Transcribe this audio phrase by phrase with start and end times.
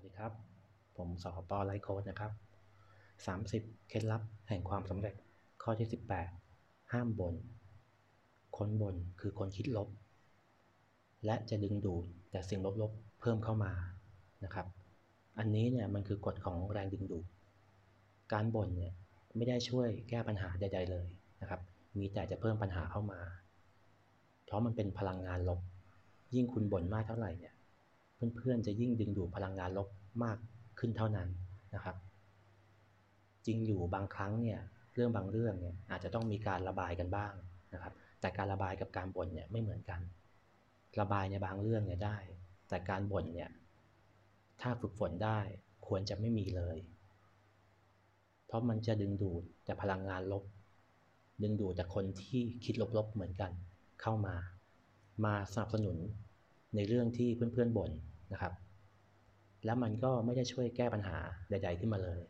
[0.00, 0.34] วัสดีครับ
[0.96, 2.32] ผมสอปอไลโค้ดนะครับ
[3.16, 5.14] 30 เคล็ดลับแห่งความสำเร็จ
[5.62, 5.88] ข้อที่
[6.40, 7.34] 18 ห้ามบน่น
[8.56, 9.88] คนบ่นคือคนคิดลบ
[11.24, 13.72] และจะดึงดูดแต่สิ่งลบๆ เพิ่มเข้ามา
[14.44, 14.66] นะครับ
[15.38, 17.24] อันนี้เนี่ยมันคือกฎของแรงดึงดูด
[18.32, 18.92] การบ่นเนี่ย
[19.36, 21.06] ไม่ได้ช่วยแก้ปัญหาใดๆเลย
[21.40, 21.60] นะครับ
[21.98, 23.20] มีแต่จะเพิ่มปัญหาเข้ามา
[24.44, 25.60] เพราะมันเป็นพลังงานลบ
[26.34, 27.54] ยิ่งคุณบ่นมากเท่าไหร่เนี่ย
[28.36, 29.88] เพื่อนๆ จะยิ่งดึงดูดพลังงานลบ
[30.24, 30.38] มาก
[30.78, 31.28] ขึ้นเท่านั้น
[31.74, 31.96] นะครับ
[33.46, 34.58] จริงอยู่บางครั้งเนี่ย
[34.94, 37.32] เรื่องบางเรื่องเนี่ยอาจจะต้องมีการระบายกันบ้าง
[37.74, 40.00] นะครับ แต่การระบายกับการบ่นเนี่ยไม่เหมือนกัน
[41.00, 42.18] ระบายในบางเรื่องเนี่ยได้
[42.68, 43.50] แต่การบ่นเนี่ย
[44.60, 45.40] ถ้าฝึกฝนได้
[45.86, 46.78] ควรจะไม่มีเลย
[48.46, 50.44] เพราะมันจะดึงดูดแต่พลังงานลบ
[51.42, 53.50] ดึงดูดแต่คนที่คิดลบๆเหมือนกัน
[54.02, 54.34] เข้ามา
[55.24, 55.96] มาสนับสนุน
[56.74, 57.90] ในเรื่องที่เพื่อนๆบ่น
[58.32, 58.52] นะครับ
[59.64, 61.18] แล้วมันก็ไม่ได้ช่วยแก้ปัญหา
[61.50, 62.20] ใด ๆ ขึ้นมาเลย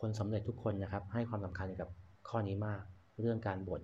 [0.00, 1.88] คนสำเร็จทุกคนนะครับ ให้ความสำคัญกับ
[2.28, 2.82] ข้อนี้มาก
[3.20, 3.82] เรื่องการบ่น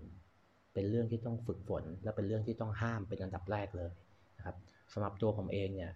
[0.73, 3.91] เป็นเรื่องที่ต้องฝึกฝน และเป็นเรื่องที่ต้องห้ามเป็นอันดับแรกเลย
[4.37, 4.57] นะครับ
[4.93, 5.93] สำหรับตัวผมเองเนี่ย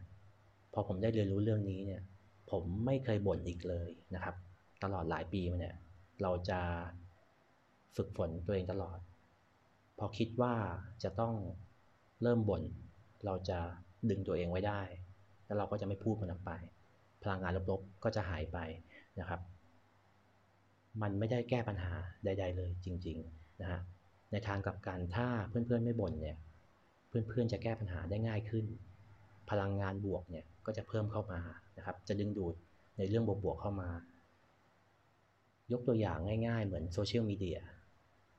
[0.73, 2.03] พอผมได้เรียนรู้เรื่องนี้เนี่ย
[2.51, 4.35] ผมไม่เคยบ่นอีกเลยนะครับ
[4.83, 5.77] ตลอดหลายปีมาเนี่ย
[6.23, 6.61] เราจะ
[7.97, 8.99] ฝึกฝนตัวเองตลอด
[9.99, 10.55] พอคิดว่า
[11.03, 11.35] จะต้อง
[12.23, 12.63] เริ่มบ่น
[13.25, 13.59] เราจะ
[14.11, 14.81] ดึงตัวเองไว้ได้
[15.47, 16.53] แล้วเราก็จะไม่พูดมันออกไป
[17.23, 18.59] พลังงานลบๆก็จะหายไป
[19.21, 19.41] นะครับ
[21.03, 21.93] มันไม่ได้แก้ปัญหา
[22.25, 23.81] ใด ๆ เลยจริงๆนะฮะ
[24.33, 26.37] ในทางกับการถ้าเพื่อนๆไม่บ่นเนี่ย
[27.09, 28.65] เพื่อนๆจะแก้ปัญหาได้ง่ายขึ้น
[29.51, 31.41] พลังงานบวกเนี่ยก็จะเพิ่มเข้ามา
[31.79, 32.55] นะครับ จะดึงดูด
[32.99, 33.91] ในเรื่องบวกๆเข้ามา
[35.73, 37.59] ยกตัวอย่างง่าย ๆ เหมือนโซเชียลมีเดีย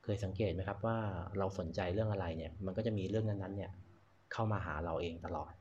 [0.03, 0.97] เคยสังเกตไหมครับว่า
[1.38, 3.72] เราสนใจเรื่องอะไรเนี่ยมันก็จะมีเรื่องนั้นๆเนี่ย
[4.36, 5.52] เข้ามาหาเราเองตลอด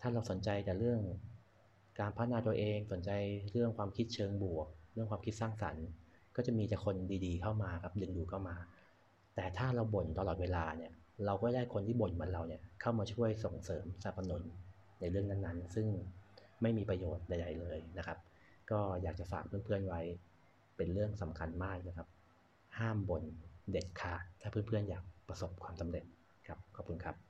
[0.00, 1.00] ถ้าเราสนใจแต่เรื่อง
[2.00, 3.10] การพัฒนาตัวเองสนใจ
[3.52, 5.86] เรื่องความคิดเชิงบวก เรื่องความคิดสร้างสรรค์
[6.36, 6.94] ก็จะมีแต่คน
[7.26, 8.56] ดีๆ เข้ามาครับดึงดูดเข้ามา
[9.34, 10.92] แต่ถ้าเราบ่นตลอดเวลาเนี่ย
[11.24, 14.42] เราก็ได้คนที่บ่นเหมือนเราเนี่ยเข้ามาช่วยส่งเสริมสนับสนุน
[15.00, 15.86] ในเรื่องนั้นๆ ซึ่ง
[16.62, 18.18] ไม่มีประโยชน์ใดๆเลยนะครับ
[18.70, 20.00] ก็อยากจะฝากเพื่อนๆไว้
[20.76, 22.08] เป็นเรื่องสำคัญมากนะครับ
[22.78, 23.24] ห้ามบ่น
[23.70, 26.04] เด็ดขาดถ้าเพื่อนๆอยากประสบความสำเร็จ
[26.46, 27.25] ครับขอบคุณครับ